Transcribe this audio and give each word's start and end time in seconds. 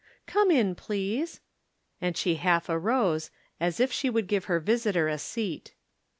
"Come 0.25 0.49
in, 0.49 0.73
please," 0.73 1.41
and 2.01 2.17
she 2.17 2.33
half 2.37 2.69
arose, 2.69 3.29
as 3.59 3.79
if 3.79 3.91
she 3.91 4.09
would 4.09 4.25
give 4.25 4.45
her 4.45 4.59
visitor 4.59 5.07
a 5.07 5.19
seat. 5.19 5.75